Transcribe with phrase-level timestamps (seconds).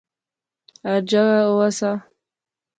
[0.83, 1.91] ہر جاغا اوہے سا